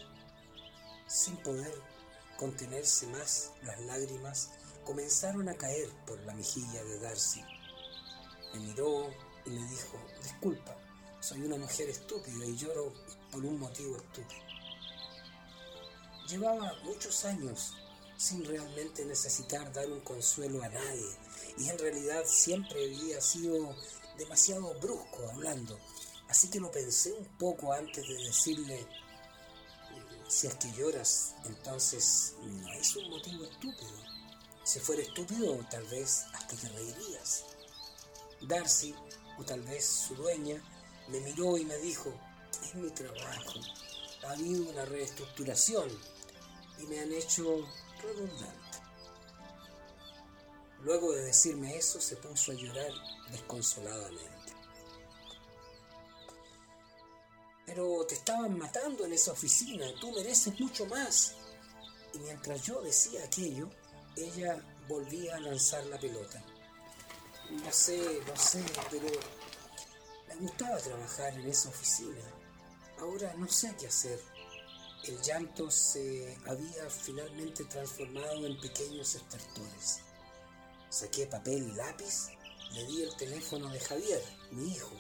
Sin 1.14 1.38
poder 1.38 1.72
contenerse 2.38 3.06
más, 3.06 3.52
las 3.62 3.80
lágrimas 3.82 4.50
comenzaron 4.84 5.48
a 5.48 5.54
caer 5.54 5.88
por 6.08 6.20
la 6.24 6.34
mejilla 6.34 6.84
de 6.84 6.98
Darcy. 6.98 7.40
Me 8.52 8.62
miró 8.62 9.14
y 9.46 9.52
me 9.52 9.64
dijo, 9.70 10.00
disculpa, 10.24 10.76
soy 11.20 11.42
una 11.42 11.58
mujer 11.58 11.88
estúpida 11.92 12.44
y 12.44 12.58
lloro 12.58 12.92
por 13.32 13.46
un 13.46 13.60
motivo 13.60 13.96
estúpido. 13.96 14.42
Llevaba 16.30 16.74
muchos 16.84 17.26
años 17.26 17.76
sin 18.18 18.44
realmente 18.44 19.06
necesitar 19.06 19.72
dar 19.72 19.86
un 19.92 20.00
consuelo 20.00 20.64
a 20.64 20.70
nadie 20.70 21.16
y 21.60 21.70
en 21.70 21.78
realidad 21.78 22.24
siempre 22.26 22.86
había 22.86 23.22
sido 23.22 23.76
demasiado 24.18 24.74
brusco 24.80 25.30
hablando, 25.32 25.80
así 26.28 26.50
que 26.50 26.60
lo 26.60 26.72
pensé 26.72 27.14
un 27.14 27.26
poco 27.38 27.72
antes 27.72 28.08
de 28.08 28.16
decirle, 28.16 28.88
si 30.28 30.48
es 30.48 30.56
que 30.56 30.72
lloras, 30.74 31.36
entonces 31.46 32.36
no 32.42 32.72
es 32.74 32.96
un 32.96 33.10
motivo 33.10 33.44
estúpido. 33.44 33.92
Si 34.64 34.80
fuera 34.80 35.02
estúpido, 35.02 35.58
tal 35.70 35.84
vez 35.86 36.26
hasta 36.34 36.56
te 36.56 36.70
reirías. 36.70 37.46
Darcy, 38.42 38.96
o 39.38 39.44
tal 39.44 39.62
vez 39.62 39.86
su 39.86 40.16
dueña, 40.16 40.62
me 41.10 41.20
miró 41.20 41.58
y 41.58 41.66
me 41.66 41.78
dijo, 41.78 42.14
es 42.64 42.76
mi 42.76 42.90
trabajo. 42.92 43.60
Ha 44.26 44.32
habido 44.32 44.70
una 44.70 44.86
reestructuración 44.86 45.90
y 46.80 46.84
me 46.84 47.00
han 47.00 47.12
hecho 47.12 47.68
redundante. 48.02 48.64
Luego 50.82 51.14
de 51.14 51.24
decirme 51.24 51.78
eso, 51.78 52.02
se 52.02 52.18
puso 52.18 52.52
a 52.52 52.56
llorar 52.56 52.92
desconsoladamente. 53.32 54.33
Pero 57.66 58.06
te 58.06 58.16
estaban 58.16 58.58
matando 58.58 59.06
en 59.06 59.14
esa 59.14 59.32
oficina, 59.32 59.86
tú 60.00 60.12
mereces 60.12 60.60
mucho 60.60 60.86
más. 60.86 61.36
Y 62.14 62.20
mientras 62.20 62.62
yo 62.62 62.82
decía 62.82 63.24
aquello, 63.24 63.70
ella 64.16 64.62
volvía 64.88 65.36
a 65.36 65.40
lanzar 65.40 65.86
la 65.86 65.98
pelota. 65.98 66.44
No 67.50 67.72
sé, 67.72 68.22
no 68.28 68.36
sé, 68.36 68.64
pero 68.92 69.08
me 70.28 70.36
gustaba 70.36 70.78
trabajar 70.78 71.34
en 71.34 71.48
esa 71.48 71.70
oficina. 71.70 72.22
Ahora 73.00 73.34
no 73.36 73.48
sé 73.48 73.74
qué 73.80 73.88
hacer. 73.88 74.20
El 75.06 75.22
llanto 75.22 75.70
se 75.70 76.38
había 76.46 76.90
finalmente 76.90 77.66
transformado 77.66 78.46
en 78.46 78.60
pequeños 78.60 79.16
estertores. 79.16 80.00
Saqué 80.90 81.28
papel 81.28 81.70
y 81.70 81.76
lápiz, 81.76 82.30
le 82.72 82.86
di 82.86 83.04
el 83.04 83.16
teléfono 83.18 83.70
de 83.70 83.80
Javier, 83.80 84.24
mi 84.52 84.74
hijo, 84.74 84.96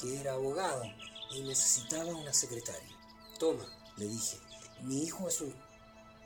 que 0.00 0.20
era 0.20 0.34
abogado 0.34 0.84
y 1.32 1.40
necesitaba 1.42 2.14
una 2.14 2.32
secretaria. 2.32 2.96
Toma, 3.38 3.66
le 3.96 4.06
dije, 4.06 4.38
mi 4.82 5.04
hijo 5.04 5.28
es 5.28 5.40
un 5.40 5.54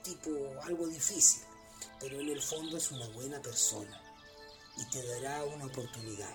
tipo 0.03 0.31
algo 0.63 0.87
difícil, 0.87 1.43
pero 2.01 2.21
en 2.21 2.29
el 2.29 2.43
fondo 2.43 2.77
es 2.77 2.91
una 2.91 3.07
buena 3.09 3.41
persona 3.41 4.01
y 4.77 4.85
te 4.91 5.07
dará 5.07 5.45
una 5.45 5.67
oportunidad. 5.67 6.35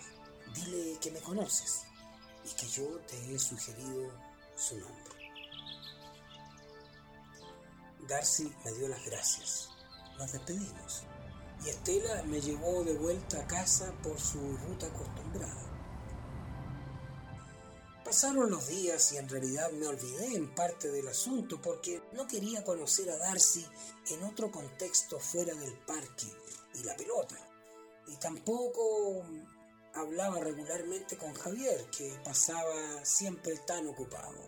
Dile 0.53 0.97
que 0.99 1.12
me 1.12 1.21
conoces 1.21 1.81
y 2.43 2.53
que 2.55 2.67
yo 2.67 2.86
te 3.07 3.34
he 3.34 3.39
sugerido 3.39 4.12
su 4.55 4.77
nombre. 4.77 5.21
Darcy 8.07 8.51
me 8.65 8.71
dio 8.73 8.88
las 8.88 9.05
gracias. 9.05 9.69
Nos 10.17 10.31
despedimos 10.31 11.03
y 11.65 11.69
Estela 11.69 12.23
me 12.23 12.41
llevó 12.41 12.84
de 12.84 12.95
vuelta 12.95 13.39
a 13.39 13.47
casa 13.47 13.93
por 14.03 14.19
su 14.19 14.39
ruta 14.57 14.88
acostumbrada. 14.88 15.70
Pasaron 18.12 18.52
los 18.52 18.67
días 18.67 19.13
y 19.13 19.17
en 19.19 19.30
realidad 19.30 19.71
me 19.71 19.88
olvidé 19.88 20.36
en 20.36 20.54
parte 20.54 20.91
del 20.91 21.08
asunto 21.08 21.62
porque 21.62 22.04
no 22.12 22.28
quería 22.28 22.62
conocer 22.62 23.10
a 23.10 23.15
Darcy 23.15 23.65
en 24.10 24.21
otro 24.24 24.52
contexto 24.52 25.17
fuera 25.17 25.56
del 25.56 25.71
parque 25.86 26.28
y 26.74 26.84
la 26.84 26.93
pelota. 26.97 27.38
Y 28.08 28.17
tampoco 28.17 29.24
hablaba 29.93 30.41
regularmente 30.41 31.15
con 31.15 31.34
Javier, 31.34 31.86
que 31.89 32.13
pasaba 32.21 33.06
siempre 33.06 33.56
tan 33.60 33.88
ocupado. 33.88 34.41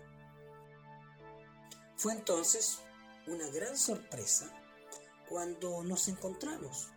Fue 1.96 2.12
entonces 2.12 2.80
una 3.28 3.48
gran 3.48 3.78
sorpresa 3.78 4.52
cuando 5.30 5.86
nos 5.86 6.10
encontramos 6.10 6.90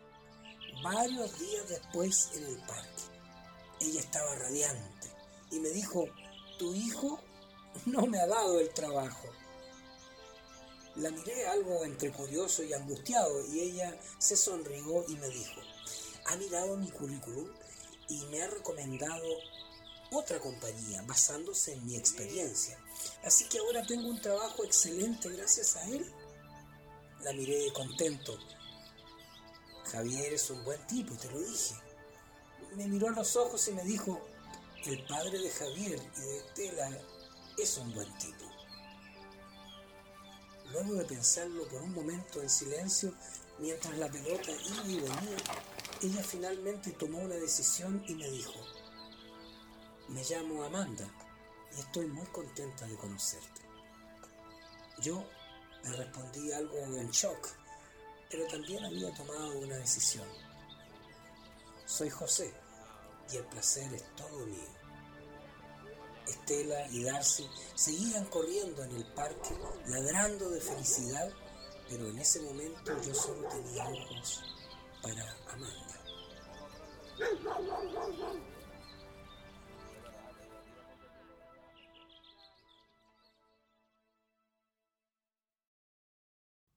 varios 0.82 1.38
días 1.38 1.68
después 1.68 2.30
en 2.34 2.44
el 2.44 2.56
parque. 2.66 3.04
Ella 3.82 4.00
estaba 4.00 4.34
radiante 4.34 5.12
y 5.52 5.60
me 5.60 5.68
dijo, 5.68 6.08
tu 6.58 6.74
hijo 6.74 7.20
no 7.86 8.06
me 8.06 8.18
ha 8.18 8.26
dado 8.26 8.60
el 8.60 8.70
trabajo. 8.70 9.28
La 10.96 11.10
miré 11.10 11.46
algo 11.46 11.84
entre 11.84 12.10
curioso 12.10 12.62
y 12.62 12.72
angustiado 12.72 13.44
y 13.46 13.60
ella 13.60 13.98
se 14.18 14.36
sonrió 14.36 15.04
y 15.08 15.16
me 15.16 15.28
dijo, 15.28 15.60
ha 16.26 16.36
mirado 16.36 16.76
mi 16.76 16.90
currículum 16.90 17.48
y 18.08 18.24
me 18.26 18.42
ha 18.42 18.48
recomendado 18.48 19.26
otra 20.12 20.40
compañía 20.40 21.02
basándose 21.02 21.74
en 21.74 21.84
mi 21.84 21.96
experiencia. 21.96 22.78
Así 23.24 23.44
que 23.48 23.58
ahora 23.58 23.86
tengo 23.86 24.08
un 24.08 24.20
trabajo 24.20 24.64
excelente 24.64 25.28
gracias 25.28 25.76
a 25.76 25.88
él. 25.88 26.10
La 27.22 27.32
miré 27.32 27.72
contento 27.72 28.38
Javier 29.92 30.32
es 30.32 30.50
un 30.50 30.64
buen 30.64 30.84
tipo, 30.86 31.14
te 31.14 31.30
lo 31.30 31.38
dije. 31.38 31.74
Me 32.74 32.86
miró 32.86 33.08
a 33.08 33.12
los 33.12 33.36
ojos 33.36 33.66
y 33.68 33.72
me 33.72 33.84
dijo, 33.84 34.20
el 34.84 35.04
padre 35.06 35.38
de 35.38 35.50
Javier 35.50 36.00
y 36.16 36.20
de 36.20 36.36
Estela 36.38 36.90
es 37.58 37.78
un 37.78 37.92
buen 37.94 38.12
tipo. 38.18 38.44
Luego 40.72 40.94
de 40.94 41.04
pensarlo 41.04 41.66
por 41.68 41.82
un 41.82 41.94
momento 41.94 42.42
en 42.42 42.50
silencio, 42.50 43.12
mientras 43.58 43.96
la 43.98 44.08
pelota 44.08 44.50
iba 44.52 44.84
y 44.84 45.00
venía, 45.00 45.36
ella 46.02 46.22
finalmente 46.22 46.90
tomó 46.92 47.18
una 47.18 47.36
decisión 47.36 48.02
y 48.06 48.14
me 48.14 48.28
dijo, 48.28 48.60
me 50.08 50.22
llamo 50.24 50.64
Amanda 50.64 51.08
y 51.76 51.80
estoy 51.80 52.06
muy 52.06 52.26
contenta 52.26 52.86
de 52.86 52.96
conocerte. 52.96 53.62
Yo 55.00 55.24
le 55.84 55.96
respondí 55.96 56.52
algo 56.52 56.76
en 56.78 57.10
shock 57.10 57.48
pero 58.30 58.46
también 58.48 58.84
había 58.84 59.12
tomado 59.14 59.58
una 59.58 59.76
decisión. 59.76 60.26
Soy 61.84 62.10
José 62.10 62.52
y 63.32 63.36
el 63.36 63.44
placer 63.46 63.92
es 63.92 64.04
todo 64.14 64.46
mío. 64.46 64.76
Estela 66.26 66.88
y 66.90 67.04
Darcy 67.04 67.46
seguían 67.74 68.24
corriendo 68.26 68.82
en 68.82 68.96
el 68.96 69.04
parque, 69.12 69.54
ladrando 69.86 70.50
de 70.50 70.60
felicidad, 70.60 71.30
pero 71.88 72.08
en 72.08 72.18
ese 72.18 72.40
momento 72.40 72.92
yo 73.02 73.14
solo 73.14 73.48
tenía 73.48 73.88
ojos 73.88 74.42
para 75.02 75.22
Amanda. 75.52 75.96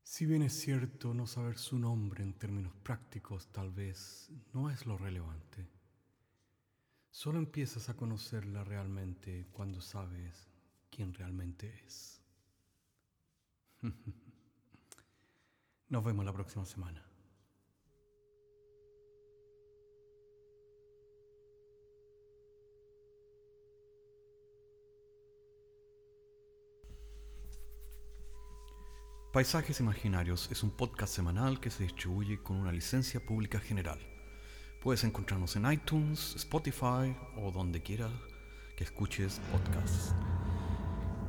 Si 0.03 0.25
bien 0.25 0.41
es 0.41 0.59
cierto 0.59 1.13
no 1.13 1.25
saber 1.25 1.57
su 1.57 1.79
nombre 1.79 2.23
en 2.23 2.33
términos 2.33 2.73
prácticos 2.83 3.47
tal 3.53 3.71
vez 3.71 4.29
no 4.53 4.69
es 4.69 4.85
lo 4.85 4.97
relevante, 4.97 5.79
solo 7.12 7.39
empiezas 7.39 7.89
a 7.89 7.95
conocerla 7.95 8.63
realmente 8.63 9.48
cuando 9.52 9.82
sabes 9.82 10.48
quién 10.89 11.13
realmente 11.13 11.74
es. 11.86 12.22
Nos 15.89 16.04
vemos 16.04 16.26
la 16.26 16.34
próxima 16.34 16.65
semana. 16.65 17.06
Paisajes 29.32 29.80
Imaginarios 29.80 30.50
es 30.52 30.63
un 30.63 30.72
podcast 30.72 31.13
semanal 31.13 31.60
que 31.60 31.69
se 31.69 31.84
distribuye 31.84 32.41
con 32.41 32.58
una 32.58 32.72
licencia 32.72 33.24
pública 33.24 33.60
general. 33.60 34.18
Puedes 34.82 35.04
encontrarnos 35.04 35.56
en 35.58 35.70
iTunes, 35.72 36.36
Spotify 36.38 37.15
o 37.36 37.52
donde 37.52 37.82
quieras 37.82 38.12
que 38.78 38.86
escuches 38.86 39.42
podcasts. 39.52 40.13